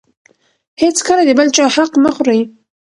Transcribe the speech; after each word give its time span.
هېڅکله 0.81 1.21
د 1.25 1.29
بل 1.37 1.47
چا 1.55 1.65
حق 1.75 1.91
مه 2.03 2.11
خورئ. 2.15 2.41